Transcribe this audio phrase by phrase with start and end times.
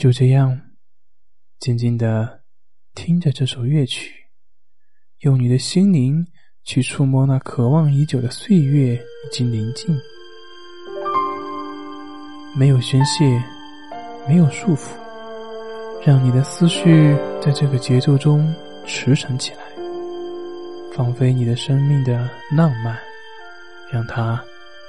[0.00, 0.58] 就这样，
[1.58, 2.40] 静静的
[2.94, 4.14] 听着这首乐曲，
[5.18, 6.26] 用你的心灵
[6.64, 9.94] 去触摸那渴望已久的岁月已经临近。
[12.56, 13.44] 没有宣泄，
[14.26, 14.88] 没有束缚，
[16.02, 18.54] 让你的思绪在这个节奏中
[18.86, 19.60] 驰骋起来，
[20.94, 22.26] 放飞你的生命的
[22.56, 22.98] 浪漫，
[23.92, 24.42] 让它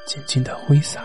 [0.07, 1.03] 静静的挥洒。